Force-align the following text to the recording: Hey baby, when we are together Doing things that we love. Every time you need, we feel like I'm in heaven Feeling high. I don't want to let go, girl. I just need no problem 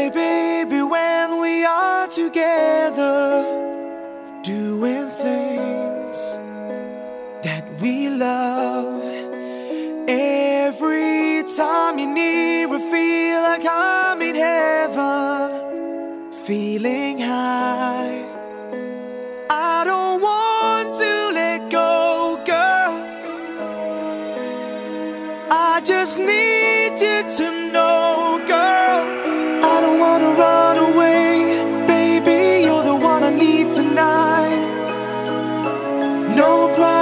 Hey 0.00 0.08
baby, 0.08 0.80
when 0.82 1.42
we 1.42 1.62
are 1.62 2.08
together 2.08 3.44
Doing 4.42 5.10
things 5.10 6.16
that 7.44 7.64
we 7.82 8.08
love. 8.08 9.02
Every 10.08 11.44
time 11.54 11.98
you 11.98 12.06
need, 12.06 12.64
we 12.72 12.78
feel 12.78 13.42
like 13.42 13.66
I'm 13.68 14.22
in 14.22 14.36
heaven 14.36 15.50
Feeling 16.46 17.18
high. 17.18 18.24
I 19.50 19.84
don't 19.84 20.22
want 20.22 20.94
to 20.94 21.30
let 21.40 21.70
go, 21.70 22.40
girl. 22.46 22.94
I 25.50 25.82
just 25.84 26.18
need 26.18 26.49
no 36.50 36.68
problem 36.74 36.99